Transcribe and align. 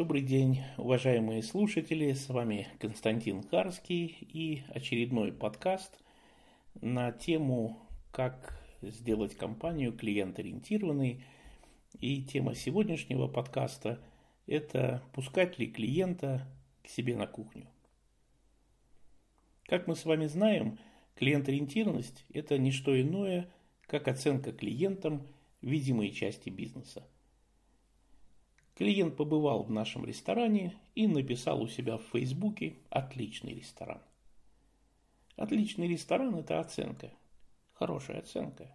Добрый 0.00 0.22
день, 0.22 0.62
уважаемые 0.78 1.42
слушатели, 1.42 2.14
с 2.14 2.30
вами 2.30 2.68
Константин 2.78 3.42
Харский 3.42 4.06
и 4.06 4.62
очередной 4.68 5.30
подкаст 5.30 6.00
на 6.80 7.12
тему 7.12 7.78
«Как 8.10 8.58
сделать 8.80 9.34
компанию 9.36 9.92
клиент-ориентированной». 9.92 11.22
И 11.98 12.22
тема 12.22 12.54
сегодняшнего 12.54 13.28
подкаста– 13.28 14.02
это 14.46 15.02
«Пускать 15.12 15.58
ли 15.58 15.66
клиента 15.66 16.48
к 16.82 16.88
себе 16.88 17.14
на 17.14 17.26
кухню?». 17.26 17.66
Как 19.66 19.86
мы 19.86 19.94
с 19.96 20.06
вами 20.06 20.28
знаем, 20.28 20.78
клиент-ориентированность– 21.16 22.24
это 22.32 22.56
не 22.56 22.70
что 22.70 22.98
иное, 22.98 23.50
как 23.82 24.08
оценка 24.08 24.52
клиентам 24.52 25.26
видимой 25.60 26.10
части 26.10 26.48
бизнеса– 26.48 27.06
Клиент 28.80 29.14
побывал 29.14 29.62
в 29.62 29.70
нашем 29.70 30.06
ресторане 30.06 30.74
и 30.94 31.06
написал 31.06 31.60
у 31.60 31.68
себя 31.68 31.98
в 31.98 32.02
Фейсбуке 32.14 32.78
«Отличный 32.88 33.52
ресторан». 33.52 34.00
Отличный 35.36 35.86
ресторан– 35.86 36.34
это 36.36 36.60
оценка. 36.60 37.12
Хорошая 37.74 38.20
оценка. 38.20 38.74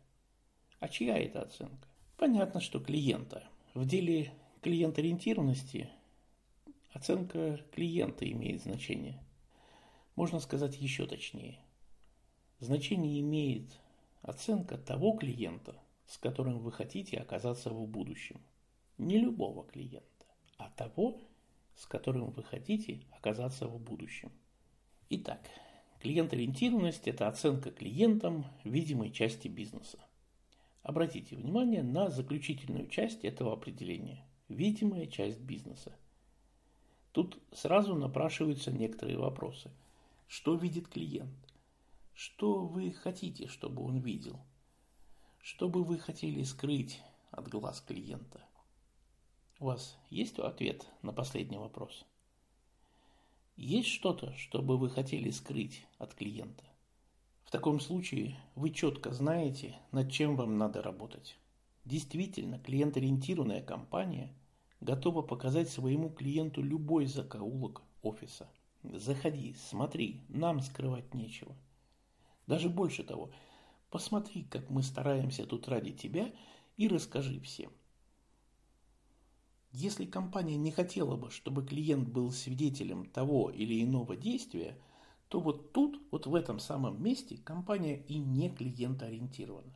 А 0.79 0.89
чья 0.89 1.17
это 1.17 1.41
оценка? 1.41 1.87
Понятно, 2.17 2.61
что 2.61 2.79
клиента. 2.79 3.49
В 3.73 3.87
деле 3.87 4.31
клиент-ориентированности 4.61 5.89
оценка 6.91 7.59
клиента 7.71 8.31
имеет 8.31 8.61
значение. 8.61 9.19
Можно 10.15 10.39
сказать 10.39 10.77
еще 10.77 11.07
точнее. 11.07 11.57
Значение 12.59 13.21
имеет 13.21 13.71
оценка 14.21 14.77
того 14.77 15.13
клиента, 15.13 15.81
с 16.05 16.19
которым 16.19 16.59
вы 16.59 16.71
хотите 16.71 17.17
оказаться 17.17 17.71
в 17.71 17.87
будущем– 17.87 18.39
не 18.97 19.17
любого 19.17 19.65
клиента, 19.65 20.25
а 20.57 20.69
того, 20.69 21.21
с 21.75 21.85
которым 21.85 22.31
вы 22.31 22.43
хотите 22.43 23.01
оказаться 23.11 23.67
в 23.67 23.79
будущем. 23.79 24.31
Итак, 25.09 25.41
клиент-ориентированность– 26.01 27.05
это 27.07 27.27
оценка 27.27 27.71
клиентам 27.71 28.45
видимой 28.63 29.11
части 29.11 29.47
бизнеса. 29.47 29.99
Обратите 30.81 31.35
внимание 31.35 31.83
на 31.83 32.09
заключительную 32.09 32.87
часть 32.87 33.25
этого 33.25 33.53
определения– 33.53 34.25
видимая 34.47 35.07
часть 35.07 35.39
бизнеса. 35.39 35.95
Тут 37.11 37.41
сразу 37.51 37.95
напрашиваются 37.95 38.71
некоторые 38.71 39.17
вопросы. 39.17 39.71
Что 40.27 40.55
видит 40.55 40.87
клиент? 40.87 41.35
Что 42.13 42.65
вы 42.65 42.91
хотите, 42.91 43.47
чтобы 43.47 43.83
он 43.83 43.99
видел? 43.99 44.39
Что 45.41 45.69
бы 45.69 45.83
вы 45.83 45.97
хотели 45.97 46.43
скрыть 46.43 47.01
от 47.31 47.47
глаз 47.47 47.81
клиента– 47.81 48.41
у 49.59 49.65
вас 49.65 49.97
есть 50.09 50.37
ответ 50.39 50.85
на 51.01 51.13
последний 51.13 51.57
вопрос? 51.57 52.05
Есть 53.55 53.87
что-то, 53.87 54.33
что 54.33 54.61
бы 54.61 54.77
вы 54.77 54.89
хотели 54.89 55.29
скрыть 55.29 55.85
от 55.97 56.13
клиента? 56.13 56.65
В 57.45 57.51
таком 57.51 57.79
случае 57.79 58.35
вы 58.55 58.71
четко 58.71 59.11
знаете, 59.11 59.77
над 59.91 60.11
чем 60.11 60.35
вам 60.35 60.57
надо 60.57 60.81
работать. 60.81 61.37
Действительно, 61.85 62.59
клиент-ориентированная 62.59 63.61
компания 63.61 64.33
готова 64.81 65.21
показать 65.21 65.69
своему 65.69 66.09
клиенту 66.09 66.61
любой 66.61 67.05
закоулок 67.05 67.81
офиса. 68.01 68.49
Заходи, 68.83 69.55
смотри, 69.69 70.21
нам 70.27 70.59
скрывать 70.59 71.13
нечего. 71.13 71.55
Даже 72.45 72.67
больше 72.67 73.03
того, 73.03 73.31
посмотри, 73.89 74.43
как 74.43 74.69
мы 74.69 74.83
стараемся 74.83 75.45
тут 75.45 75.69
ради 75.69 75.93
тебя 75.93 76.33
и 76.75 76.89
расскажи 76.89 77.39
всем– 77.39 77.71
если 79.75 80.05
компания 80.05 80.55
не 80.55 80.71
хотела 80.71 81.17
бы, 81.17 81.29
чтобы 81.29 81.65
клиент 81.65 82.07
был 82.07 82.31
свидетелем 82.31 83.05
того 83.05 83.49
или 83.49 83.83
иного 83.83 84.15
действия, 84.15 84.77
то 85.27 85.41
вот 85.41 85.73
тут, 85.73 86.01
вот 86.11 86.27
в 86.27 86.33
этом 86.33 86.59
самом 86.59 87.03
месте, 87.03 87.37
компания 87.37 87.97
и 87.97 88.17
не 88.17 88.49
клиентоориентирована. 88.49 89.73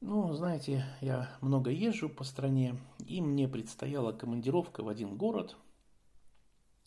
Ну, 0.00 0.32
знаете, 0.32 0.84
я 1.02 1.28
много 1.42 1.70
езжу 1.70 2.08
по 2.08 2.24
стране, 2.24 2.76
и 3.06 3.20
мне 3.20 3.46
предстояла 3.46 4.12
командировка 4.12 4.82
в 4.82 4.88
один 4.88 5.16
город. 5.16 5.56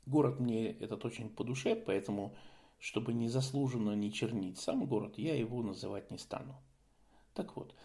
Город 0.07 0.39
мне 0.39 0.71
этот 0.71 1.05
очень 1.05 1.29
по 1.29 1.43
душе, 1.43 1.75
поэтому, 1.75 2.33
чтобы 2.79 3.13
не 3.13 3.29
заслуженно 3.29 3.95
не 3.95 4.11
чернить 4.11 4.57
сам 4.57 4.85
город, 4.85 5.17
я 5.17 5.35
его 5.35 5.61
называть 5.61 6.09
не 6.09 6.17
стану. 6.17 6.55
Так 7.35 7.55
вот, 7.55 7.75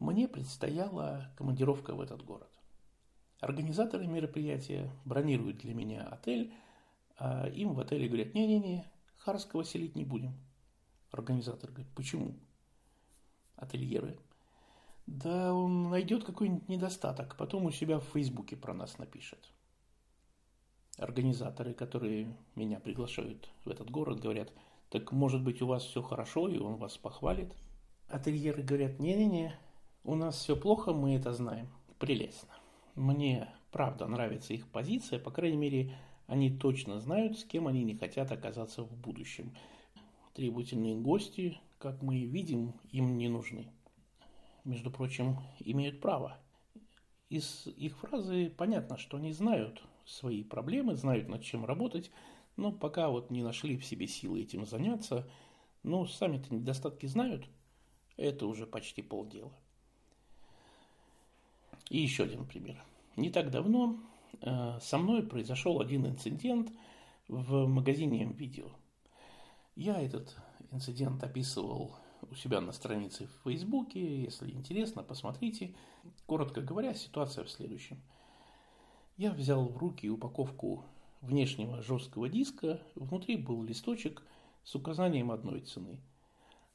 мне 0.00 0.26
предстояла 0.26 1.30
командировка 1.36 1.94
в 1.94 2.00
этот 2.00 2.24
город. 2.24 2.50
Организаторы 3.38 4.06
мероприятия 4.06 4.90
бронируют 5.04 5.58
для 5.58 5.74
меня 5.74 6.02
отель, 6.04 6.52
а 7.18 7.46
им 7.48 7.74
в 7.74 7.80
отеле 7.80 8.08
говорят, 8.08 8.34
не-не-не, 8.34 8.90
Харского 9.18 9.64
селить 9.64 9.94
не 9.94 10.04
будем. 10.04 10.34
Организатор 11.10 11.70
говорит, 11.70 11.92
почему? 11.94 12.34
Ательеры. 13.56 14.18
Да 15.06 15.54
он 15.54 15.90
найдет 15.90 16.24
какой-нибудь 16.24 16.68
недостаток, 16.68 17.36
потом 17.36 17.66
у 17.66 17.70
себя 17.70 17.98
в 17.98 18.04
Фейсбуке 18.04 18.56
про 18.56 18.72
нас 18.72 18.98
напишет. 18.98 19.52
Организаторы, 20.98 21.74
которые 21.74 22.36
меня 22.54 22.78
приглашают 22.78 23.50
в 23.64 23.70
этот 23.70 23.90
город, 23.90 24.20
говорят, 24.20 24.52
так 24.88 25.12
может 25.12 25.42
быть 25.42 25.62
у 25.62 25.66
вас 25.66 25.84
все 25.84 26.02
хорошо, 26.02 26.48
и 26.48 26.58
он 26.58 26.76
вас 26.76 26.96
похвалит. 26.96 27.54
Ательеры 28.08 28.62
говорят, 28.62 28.98
не-не-не, 28.98 29.58
у 30.04 30.14
нас 30.14 30.36
все 30.36 30.56
плохо, 30.56 30.92
мы 30.92 31.14
это 31.14 31.32
знаем. 31.32 31.68
Прелестно. 31.98 32.48
Мне 32.94 33.48
правда 33.70 34.06
нравится 34.06 34.54
их 34.54 34.66
позиция, 34.68 35.18
по 35.18 35.30
крайней 35.30 35.56
мере, 35.56 35.96
они 36.26 36.50
точно 36.50 37.00
знают, 37.00 37.38
с 37.38 37.44
кем 37.44 37.66
они 37.66 37.82
не 37.82 37.96
хотят 37.96 38.32
оказаться 38.32 38.82
в 38.82 38.96
будущем. 38.96 39.54
Требовательные 40.34 40.96
гости, 40.96 41.58
как 41.78 42.02
мы 42.02 42.24
видим, 42.24 42.74
им 42.90 43.18
не 43.18 43.28
нужны. 43.28 43.68
Между 44.64 44.90
прочим, 44.90 45.38
имеют 45.58 46.00
право. 46.00 46.38
Из 47.28 47.66
их 47.66 47.96
фразы 47.98 48.50
понятно, 48.50 48.96
что 48.96 49.16
они 49.16 49.32
знают 49.32 49.82
свои 50.04 50.42
проблемы, 50.42 50.96
знают 50.96 51.28
над 51.28 51.42
чем 51.42 51.64
работать, 51.64 52.10
но 52.56 52.72
пока 52.72 53.08
вот 53.08 53.30
не 53.30 53.42
нашли 53.42 53.76
в 53.76 53.84
себе 53.84 54.06
силы 54.06 54.42
этим 54.42 54.66
заняться, 54.66 55.28
но 55.82 56.06
сами-то 56.06 56.54
недостатки 56.54 57.06
знают, 57.06 57.48
это 58.16 58.46
уже 58.46 58.66
почти 58.66 59.02
полдела. 59.02 59.52
И 61.90 61.98
еще 61.98 62.24
один 62.24 62.46
пример. 62.46 62.82
Не 63.16 63.30
так 63.30 63.50
давно 63.50 64.00
э, 64.40 64.78
со 64.80 64.96
мной 64.96 65.24
произошел 65.24 65.80
один 65.80 66.06
инцидент 66.06 66.72
в 67.26 67.66
магазине 67.66 68.24
видео. 68.24 68.70
Я 69.74 70.00
этот 70.00 70.36
инцидент 70.70 71.22
описывал 71.24 71.96
у 72.30 72.34
себя 72.36 72.60
на 72.60 72.70
странице 72.70 73.26
в 73.26 73.42
Фейсбуке. 73.44 74.22
Если 74.22 74.52
интересно, 74.52 75.02
посмотрите. 75.02 75.74
Коротко 76.26 76.60
говоря, 76.60 76.94
ситуация 76.94 77.44
в 77.44 77.50
следующем. 77.50 78.00
Я 79.16 79.32
взял 79.32 79.66
в 79.66 79.76
руки 79.76 80.08
упаковку 80.08 80.84
внешнего 81.20 81.82
жесткого 81.82 82.28
диска. 82.28 82.80
Внутри 82.94 83.36
был 83.36 83.64
листочек 83.64 84.22
с 84.62 84.76
указанием 84.76 85.32
одной 85.32 85.60
цены. 85.62 86.00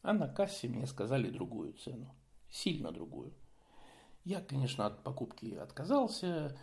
А 0.02 0.12
на 0.12 0.28
кассе 0.28 0.68
мне 0.68 0.86
сказали 0.86 1.30
другую 1.30 1.72
цену. 1.74 2.14
Сильно 2.52 2.92
другую. 2.92 3.34
Я, 4.26 4.42
конечно, 4.42 4.88
от 4.88 5.04
покупки 5.04 5.54
отказался. 5.54 6.58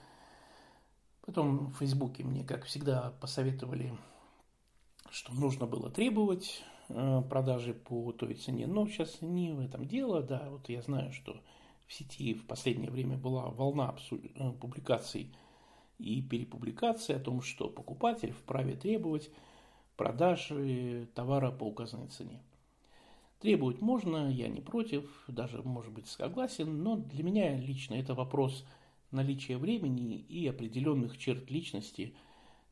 Потом 1.24 1.68
в 1.68 1.78
Фейсбуке 1.78 2.24
мне, 2.24 2.44
как 2.44 2.64
всегда, 2.64 3.12
посоветовали, 3.20 3.96
что 5.10 5.32
нужно 5.32 5.66
было 5.66 5.88
требовать 5.88 6.64
э, 6.88 7.22
продажи 7.30 7.72
по 7.72 8.10
той 8.10 8.34
цене. 8.34 8.66
Но 8.66 8.88
сейчас 8.88 9.22
не 9.22 9.52
в 9.52 9.60
этом 9.60 9.86
дело. 9.86 10.22
Да, 10.22 10.48
вот 10.50 10.68
я 10.68 10.82
знаю, 10.82 11.12
что 11.12 11.40
в 11.86 11.92
сети 11.92 12.34
в 12.34 12.46
последнее 12.48 12.90
время 12.90 13.16
была 13.16 13.48
волна 13.50 13.94
э, 14.10 14.50
публикаций 14.60 15.32
и 15.98 16.20
перепубликаций 16.20 17.14
о 17.14 17.20
том, 17.20 17.42
что 17.42 17.68
покупатель 17.68 18.32
вправе 18.32 18.74
требовать 18.74 19.30
продажи 19.96 21.08
товара 21.14 21.52
по 21.52 21.62
указанной 21.62 22.08
цене. 22.08 22.42
Требовать 23.42 23.80
можно, 23.80 24.30
я 24.30 24.46
не 24.46 24.60
против, 24.60 25.04
даже, 25.26 25.64
может 25.64 25.92
быть, 25.92 26.06
согласен, 26.06 26.84
но 26.84 26.94
для 26.94 27.24
меня 27.24 27.56
лично 27.56 27.94
это 27.94 28.14
вопрос 28.14 28.64
наличия 29.10 29.56
времени 29.56 30.14
и 30.14 30.46
определенных 30.46 31.18
черт 31.18 31.50
личности, 31.50 32.14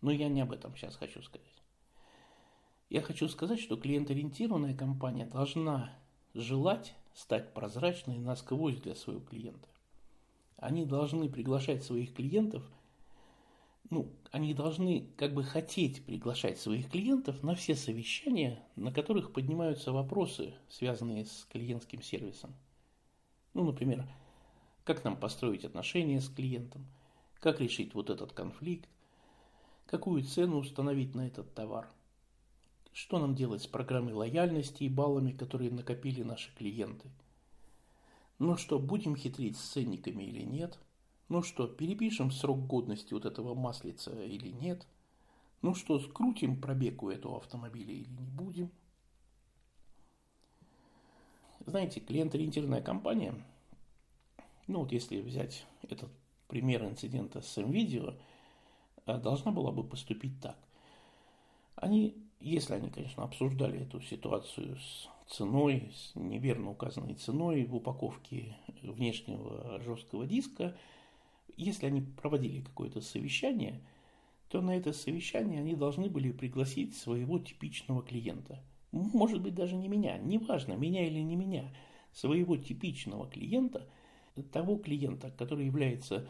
но 0.00 0.12
я 0.12 0.28
не 0.28 0.43
об 0.43 0.52
этом 0.52 0.76
сейчас 0.76 0.94
хочу 0.94 1.22
сказать. 1.22 1.64
Я 2.88 3.02
хочу 3.02 3.26
сказать, 3.26 3.58
что 3.58 3.76
клиент-ориентированная 3.76 4.76
компания 4.76 5.26
должна 5.26 5.93
желать 6.34 6.94
стать 7.14 7.52
прозрачной 7.52 8.19
насквозь 8.19 8.81
для 8.81 8.94
своего 8.94 9.22
клиента. 9.22 9.69
Они 10.56 10.84
должны 10.84 11.28
приглашать 11.28 11.82
своих 11.82 12.14
клиентов– 12.14 12.62
ну, 13.90 14.12
они 14.31 14.54
должны 14.54 15.10
как 15.16 15.34
бы 15.34 15.42
хотеть 15.42 16.04
приглашать 16.04 16.60
своих 16.60 16.90
клиентов 16.90 17.42
на 17.42 17.56
все 17.56 17.75
совещания, 17.75 18.64
на 18.76 18.92
которых 18.92 19.32
поднимаются 19.32 19.92
вопросы, 19.92 20.54
связанные 20.69 21.26
с 21.26 21.46
клиентским 21.50 22.00
сервисом. 22.00 22.54
Ну, 23.52 23.64
например, 23.64 24.08
как 24.84 25.02
нам 25.02 25.16
построить 25.16 25.64
отношения 25.64 26.20
с 26.20 26.28
клиентом, 26.28 26.87
как 27.40 27.60
решить 27.60 27.94
вот 27.94 28.10
этот 28.10 28.32
конфликт, 28.32 28.88
какую 29.87 30.22
цену 30.22 30.58
установить 30.58 31.16
на 31.16 31.26
этот 31.26 31.52
товар, 31.52 31.88
что 32.93 33.19
нам 33.19 33.34
делать 33.34 33.62
с 33.62 33.66
программой 33.66 34.12
лояльности 34.12 34.84
и 34.84 34.88
баллами, 34.88 35.32
которые 35.32 35.72
накопили 35.72 36.22
наши 36.22 36.54
клиенты. 36.54 37.10
Ну 38.38 38.56
что, 38.56 38.78
будем 38.78 39.16
хитрить 39.16 39.58
с 39.58 39.72
ценниками 39.72 40.22
или 40.22 40.43
нет? 40.43 40.78
Ну 41.31 41.43
что, 41.43 41.69
перепишем 41.69 42.32
срок 42.32 42.67
годности 42.67 43.15
вот 43.15 43.25
этого 43.25 43.55
маслица 43.55 44.11
или 44.21 44.49
нет? 44.49 44.85
Ну 45.62 45.77
что, 45.77 46.00
скрутим 46.00 46.61
пробег 46.61 47.05
у 47.05 47.09
этого 47.09 47.37
автомобиля 47.37 47.94
или 47.94 48.11
не 48.11 48.27
будем? 48.27 48.69
Знаете, 51.65 52.00
клиент-ориентированная 52.00 52.82
компания, 52.82 53.32
ну 54.67 54.81
вот 54.81 54.91
если 54.91 55.21
взять 55.21 55.65
этот 55.82 56.11
пример 56.49 56.85
инцидента 56.85 57.43
с 57.43 57.56
видео, 57.59 58.15
э, 59.06 59.17
должна 59.19 59.53
была 59.53 59.71
бы 59.71 59.85
поступить 59.85 60.41
так. 60.41 60.59
Они, 61.77 62.17
если 62.41 62.75
они, 62.75 62.91
конечно, 62.91 63.23
обсуждали 63.23 63.82
эту 63.82 64.00
ситуацию 64.00 64.77
с 64.79 65.09
ценой, 65.29 65.93
с 65.94 66.17
неверно 66.17 66.73
указанной 66.73 67.15
ценой 67.15 67.67
в 67.67 67.77
упаковке 67.77 68.56
внешнего 68.82 69.81
жесткого 69.81 70.27
диска, 70.27 70.77
если 71.62 71.86
они 71.86 72.00
проводили 72.00 72.60
какое-то 72.60 73.00
совещание, 73.00 73.80
то 74.48 74.60
на 74.60 74.76
это 74.76 74.92
совещание 74.92 75.60
они 75.60 75.74
должны 75.74 76.08
были 76.08 76.32
пригласить 76.32 76.96
своего 76.96 77.38
типичного 77.38 78.02
клиента– 78.02 78.62
может 78.92 79.40
быть 79.40 79.54
даже 79.54 79.76
не 79.76 79.88
меня, 79.88 80.18
неважно, 80.18 80.72
меня 80.72 81.06
или 81.06 81.20
не 81.20 81.36
меня, 81.36 81.72
своего 82.12 82.56
типичного 82.56 83.28
клиента, 83.28 83.88
того 84.52 84.76
клиента, 84.76 85.30
который 85.30 85.66
является 85.66 86.28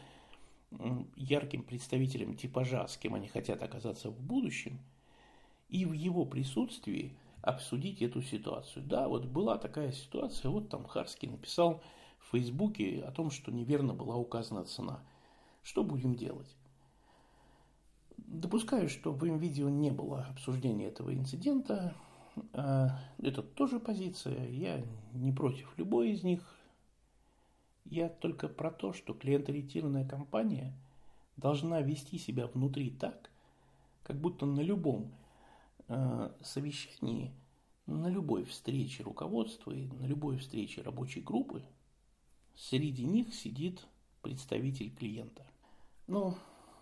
ярким 1.16 1.62
представителем 1.62 2.36
типажа, 2.36 2.86
с 2.86 2.96
кем 2.96 3.14
они 3.14 3.28
хотят 3.28 3.62
оказаться 3.62 4.10
в 4.10 4.20
будущем, 4.20 4.78
и 5.68 5.84
в 5.84 5.92
его 5.92 6.24
присутствии 6.26 7.16
обсудить 7.42 8.02
эту 8.02 8.22
ситуацию. 8.22 8.84
Да, 8.84 9.08
вот 9.08 9.24
была 9.24 9.56
такая 9.56 9.92
ситуация, 9.92 10.50
вот 10.50 10.68
там 10.68 10.84
Харский 10.84 11.28
написал 11.28 11.82
в 12.18 12.32
Фейсбуке 12.32 13.02
о 13.02 13.10
том, 13.10 13.30
что 13.30 13.50
неверно 13.50 13.94
была 13.94 14.16
указана 14.16 14.64
цена. 14.64 15.02
Что 15.62 15.84
будем 15.84 16.14
делать? 16.14 16.56
Допускаю, 18.16 18.88
что 18.88 19.12
в 19.12 19.24
видео 19.24 19.68
не 19.68 19.90
было 19.90 20.26
обсуждения 20.30 20.86
этого 20.86 21.14
инцидента, 21.14 21.94
а, 22.52 22.98
это 23.18 23.42
тоже 23.42 23.80
позиция. 23.80 24.48
Я 24.48 24.84
не 25.12 25.32
против 25.32 25.76
любой 25.76 26.10
из 26.10 26.22
них. 26.22 26.56
Я 27.84 28.08
только 28.08 28.48
про 28.48 28.70
то, 28.70 28.92
что 28.92 29.14
клиент-ориентированная 29.14 30.06
компания 30.06 30.72
должна 31.36 31.80
вести 31.80 32.18
себя 32.18 32.46
внутри 32.46 32.90
так, 32.90 33.30
как 34.02 34.20
будто 34.20 34.46
на 34.46 34.60
любом 34.60 35.12
э, 35.88 36.30
совещании, 36.42 37.32
на 37.86 38.08
любой 38.08 38.44
встрече 38.44 39.02
руководства 39.02 39.72
и 39.72 39.86
на 39.86 40.06
любой 40.06 40.36
встрече 40.36 40.82
рабочей 40.82 41.20
группы 41.20 41.64
среди 42.54 43.04
них 43.04 43.34
сидит 43.34 43.86
представитель 44.22 44.94
клиента. 44.94 45.46
Но 46.10 46.36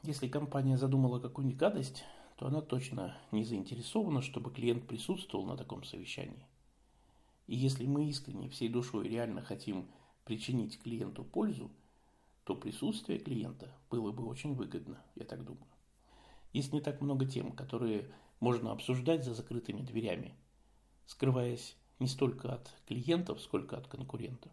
если 0.04 0.26
компания 0.26 0.78
задумала 0.78 1.20
какую-нибудь 1.20 1.60
гадость, 1.60 2.02
то 2.36 2.46
она 2.46 2.62
точно 2.62 3.14
не 3.30 3.44
заинтересована, 3.44 4.22
чтобы 4.22 4.50
клиент 4.50 4.86
присутствовал 4.86 5.44
на 5.44 5.54
таком 5.54 5.84
совещании. 5.84 6.46
И 7.46 7.54
если 7.54 7.84
мы 7.84 8.08
искренне, 8.08 8.48
всей 8.48 8.70
душой 8.70 9.06
реально 9.06 9.42
хотим 9.42 9.86
причинить 10.24 10.80
клиенту 10.80 11.24
пользу, 11.24 11.70
то 12.44 12.54
присутствие 12.54 13.18
клиента 13.18 13.70
было 13.90 14.12
бы 14.12 14.24
очень 14.24 14.54
выгодно, 14.54 14.98
я 15.14 15.26
так 15.26 15.44
думаю. 15.44 15.68
Есть 16.54 16.72
не 16.72 16.80
так 16.80 17.02
много 17.02 17.26
тем, 17.26 17.52
которые 17.52 18.10
можно 18.40 18.72
обсуждать 18.72 19.26
за 19.26 19.34
закрытыми 19.34 19.82
дверями, 19.82 20.34
скрываясь 21.04 21.76
не 21.98 22.06
столько 22.06 22.54
от 22.54 22.70
клиентов, 22.86 23.42
сколько 23.42 23.76
от 23.76 23.88
конкурентов. 23.88 24.52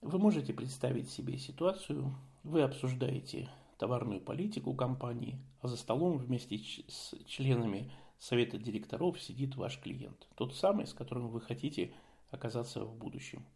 Вы 0.00 0.18
можете 0.18 0.54
представить 0.54 1.10
себе 1.10 1.36
ситуацию, 1.36 2.14
вы 2.42 2.62
обсуждаете 2.62 3.50
товарную 3.78 4.20
политику 4.20 4.74
компании, 4.74 5.38
а 5.60 5.68
за 5.68 5.76
столом 5.76 6.18
вместе 6.18 6.58
с 6.58 7.14
членами 7.26 7.90
совета 8.18 8.58
директоров 8.58 9.20
сидит 9.22 9.56
ваш 9.56 9.80
клиент, 9.80 10.28
тот 10.34 10.54
самый, 10.54 10.86
с 10.86 10.92
которым 10.92 11.28
вы 11.28 11.40
хотите 11.40 11.94
оказаться 12.30 12.84
в 12.84 12.94
будущем. 12.94 13.46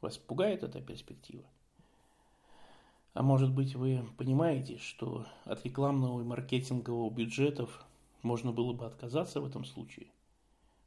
Вас 0.00 0.16
пугает 0.16 0.62
эта 0.62 0.80
перспектива? 0.80 1.44
А 3.12 3.22
может 3.22 3.52
быть 3.52 3.74
вы 3.74 4.06
понимаете, 4.16 4.78
что 4.78 5.26
от 5.44 5.64
рекламного 5.64 6.20
и 6.20 6.24
маркетингового 6.24 7.10
бюджетов 7.10 7.84
можно 8.22 8.52
было 8.52 8.72
бы 8.72 8.86
отказаться 8.86 9.40
в 9.40 9.46
этом 9.46 9.64
случае? 9.64 10.06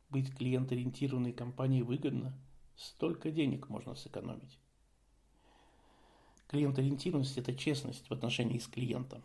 Быть 0.09 0.33
клиент-ориентированной 0.35 1.33
компанией 1.33 1.83
выгодно, 1.83 2.33
столько 2.75 3.31
денег 3.31 3.69
можно 3.69 3.95
сэкономить. 3.95 4.61
Клиент-ориентированность– 6.51 7.38
это 7.38 7.56
честность 7.56 8.09
в 8.09 8.12
отношении 8.12 8.57
с 8.57 8.68
клиентом. 8.68 9.21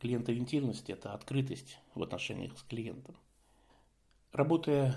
Клиент-ориентированность– 0.00 0.90
это 0.90 1.14
открытость 1.14 1.78
в 1.94 2.02
отношениях 2.02 2.58
с 2.58 2.62
клиентом. 2.64 3.14
Работая 4.32 4.96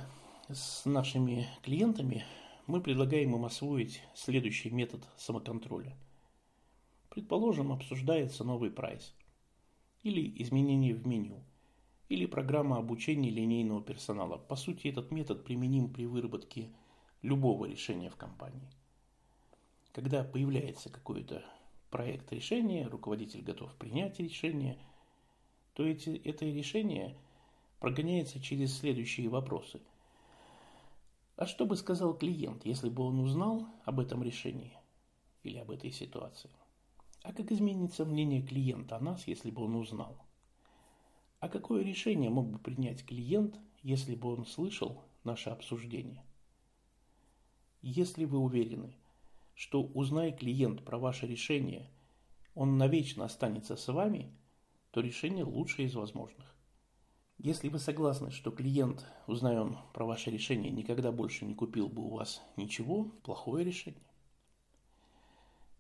с 0.50 0.84
нашими 0.84 1.48
клиентами, 1.62 2.26
мы 2.66 2.82
предлагаем 2.82 3.36
им 3.36 3.46
освоить 3.46 4.02
следующий 4.16 4.72
метод 4.72 5.08
самоконтроля. 5.16 5.96
Предположим, 7.10 7.72
обсуждается 7.72 8.44
новый 8.44 8.72
прайс, 8.72 9.14
или 10.02 10.42
изменение 10.42 10.96
в 10.96 11.06
меню, 11.06 11.44
или 12.10 12.26
программа 12.26 12.78
обучения 12.78 13.30
линейного 13.30 13.84
персонала. 13.84 14.40
По 14.40 14.56
сути, 14.56 14.88
этот 14.88 15.12
метод 15.12 15.44
применим 15.44 15.94
при 15.94 16.08
выработке 16.08 16.72
любого 17.22 17.68
решения 17.68 18.10
в 18.10 18.16
компании– 18.16 18.72
когда 19.94 20.24
появляется 20.24 20.90
какой-то 20.90 21.44
проект 21.90 22.32
решения, 22.32 22.88
руководитель 22.88 23.42
готов 23.42 23.74
принять 23.76 24.20
решение, 24.20 24.78
то 25.74 25.86
эти, 25.86 26.10
это 26.10 26.46
решение 26.46 27.18
прогоняется 27.80 28.40
через 28.40 28.78
следующие 28.78 29.28
вопросы. 29.30 29.82
А 31.36 31.46
что 31.46 31.66
бы 31.66 31.76
сказал 31.76 32.14
клиент, 32.14 32.66
если 32.66 32.90
бы 32.90 33.04
он 33.04 33.20
узнал 33.20 33.68
об 33.84 34.00
этом 34.00 34.24
решении 34.24 34.78
или 35.44 35.58
об 35.58 35.72
этой 35.72 35.92
ситуации? 35.92 36.52
А 37.24 37.34
как 37.34 37.52
изменится 37.52 38.06
мнение 38.06 38.42
клиента 38.42 38.96
о 38.96 39.00
нас, 39.00 39.28
если 39.28 39.52
бы 39.52 39.64
он 39.64 39.76
узнал? 39.76 40.18
А 41.40 41.50
какое 41.50 41.84
решение 41.84 42.30
мог 42.30 42.48
бы 42.50 42.60
принять 42.60 43.06
клиент, 43.06 43.60
если 43.82 44.16
бы 44.16 44.34
он 44.34 44.46
слышал 44.46 45.04
наше 45.24 45.50
обсуждение? 45.50 46.24
Если 47.82 48.26
вы 48.26 48.38
уверены, 48.38 48.96
что 49.56 49.84
узнай 49.84 50.32
клиент 50.32 50.84
про 50.84 50.98
ваше 50.98 51.28
решение, 51.28 51.90
он 52.56 52.78
навечно 52.78 53.26
останется 53.26 53.76
с 53.76 53.88
вами, 53.88 54.32
то 54.92 55.02
решение 55.02 55.44
лучшее 55.44 55.88
из 55.88 55.96
возможных. 55.96 56.56
Если 57.38 57.70
вы 57.70 57.80
согласны, 57.80 58.30
что 58.30 58.52
клиент, 58.52 59.06
узная 59.26 59.62
он 59.62 59.78
про 59.94 60.06
ваше 60.06 60.30
решение, 60.30 60.72
никогда 60.72 61.12
больше 61.12 61.46
не 61.46 61.56
купил 61.56 61.88
бы 61.88 62.04
у 62.04 62.10
вас 62.10 62.42
ничего, 62.56 63.06
плохое 63.24 63.66
решение. 63.66 64.04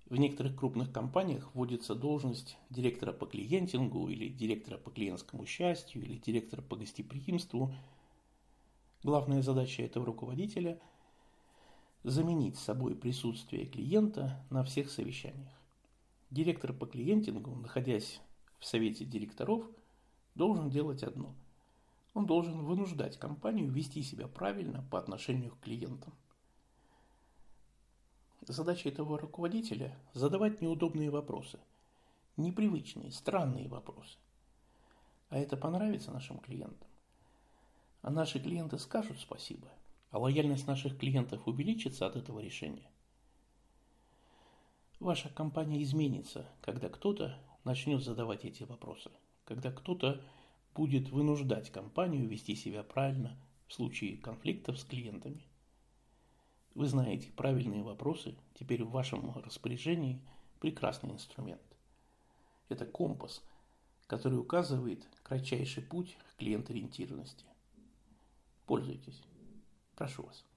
В 0.05 0.17
некоторых 0.17 0.57
крупных 0.57 0.91
компаниях 0.91 1.53
вводится 1.53 1.95
должность 1.95 2.57
директора 2.69 3.13
по 3.13 3.25
клиентингу 3.25 4.09
или 4.09 4.27
директора 4.27 4.77
по 4.77 4.89
клиентскому 4.89 5.45
счастью 5.45 6.01
или 6.03 6.17
директора 6.17 6.61
по 6.61 6.75
гостеприимству. 6.75 7.73
Главная 9.03 9.41
задача 9.41 9.83
этого 9.83 10.05
руководителя– 10.05 10.79
заменить 12.03 12.57
собой 12.57 12.95
присутствие 12.95 13.65
клиента 13.65 14.43
на 14.49 14.63
всех 14.63 14.89
совещаниях. 14.89 15.53
Директор 16.31 16.73
по 16.73 16.85
клиентингу, 16.85 17.55
находясь 17.55 18.21
в 18.59 18.65
совете 18.65 19.05
директоров, 19.05 19.69
должен 20.35 20.69
делать 20.69 21.03
одно. 21.03 21.35
Он 22.13 22.25
должен 22.25 22.63
вынуждать 22.65 23.17
компанию 23.17 23.69
вести 23.71 24.01
себя 24.01 24.27
правильно 24.27 24.83
по 24.89 24.97
отношению 24.97 25.51
к 25.51 25.59
клиентам. 25.59 26.13
Задача 28.41 28.89
этого 28.89 29.19
руководителя– 29.19 29.95
задавать 30.13 30.61
неудобные 30.61 31.11
вопросы, 31.11 31.59
непривычные, 32.37 33.11
странные 33.11 33.67
вопросы. 33.67 34.17
А 35.29 35.37
это 35.37 35.55
понравится 35.55 36.11
нашим 36.11 36.39
клиентам. 36.39 36.89
А 38.01 38.09
наши 38.09 38.39
клиенты 38.39 38.79
скажут 38.79 39.19
спасибо– 39.19 39.67
а 40.11 40.19
лояльность 40.19 40.67
наших 40.67 40.97
клиентов 40.97 41.47
увеличится 41.47 42.05
от 42.05 42.15
этого 42.15 42.39
решения. 42.39 42.89
Ваша 44.99 45.29
компания 45.29 45.81
изменится, 45.81 46.47
когда 46.61 46.89
кто-то 46.89 47.39
начнет 47.63 48.03
задавать 48.03 48.45
эти 48.45 48.63
вопросы, 48.63 49.09
когда 49.45 49.71
кто-то 49.71 50.21
будет 50.75 51.09
вынуждать 51.09 51.71
компанию 51.71 52.27
вести 52.27 52.55
себя 52.55 52.83
правильно 52.83 53.37
в 53.67 53.73
случае 53.73 54.17
конфликтов 54.17 54.79
с 54.79 54.83
клиентами. 54.83 55.41
Вы 56.75 56.87
знаете 56.87 57.31
правильные 57.31 57.83
вопросы, 57.83 58.35
теперь 58.53 58.83
в 58.83 58.91
вашем 58.91 59.31
распоряжении 59.39 60.21
прекрасный 60.59 61.11
инструмент. 61.11 61.61
Это 62.69 62.85
компас, 62.85 63.43
который 64.07 64.39
указывает 64.39 65.05
кратчайший 65.23 65.83
путь 65.83 66.17
к 66.29 66.37
клиент-ориентированности. 66.37 67.45
Пользуйтесь. 68.65 69.21
Прошу 70.01 70.23
вас. 70.23 70.50